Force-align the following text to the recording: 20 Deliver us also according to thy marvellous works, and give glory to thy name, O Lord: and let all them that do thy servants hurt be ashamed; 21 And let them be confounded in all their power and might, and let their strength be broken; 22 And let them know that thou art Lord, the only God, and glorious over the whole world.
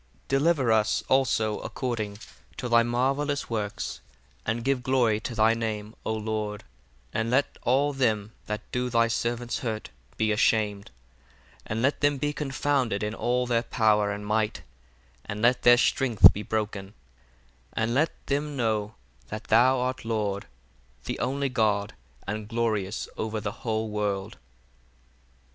20 0.29 0.39
Deliver 0.39 0.71
us 0.71 1.03
also 1.09 1.59
according 1.59 2.17
to 2.57 2.67
thy 2.67 2.81
marvellous 2.81 3.51
works, 3.51 4.01
and 4.47 4.63
give 4.63 4.81
glory 4.81 5.19
to 5.19 5.35
thy 5.35 5.53
name, 5.53 5.93
O 6.03 6.11
Lord: 6.11 6.63
and 7.13 7.29
let 7.29 7.59
all 7.61 7.93
them 7.93 8.31
that 8.47 8.61
do 8.71 8.89
thy 8.89 9.07
servants 9.07 9.59
hurt 9.59 9.91
be 10.17 10.31
ashamed; 10.31 10.85
21 11.67 11.67
And 11.67 11.81
let 11.83 12.01
them 12.01 12.17
be 12.17 12.33
confounded 12.33 13.03
in 13.03 13.13
all 13.13 13.45
their 13.45 13.61
power 13.61 14.11
and 14.11 14.25
might, 14.25 14.63
and 15.25 15.39
let 15.39 15.61
their 15.61 15.77
strength 15.77 16.33
be 16.33 16.41
broken; 16.41 16.95
22 17.73 17.73
And 17.73 17.93
let 17.93 18.25
them 18.25 18.57
know 18.57 18.95
that 19.27 19.43
thou 19.53 19.79
art 19.81 20.03
Lord, 20.03 20.47
the 21.05 21.19
only 21.19 21.47
God, 21.49 21.93
and 22.25 22.47
glorious 22.47 23.07
over 23.17 23.39
the 23.39 23.51
whole 23.61 23.87
world. 23.87 24.39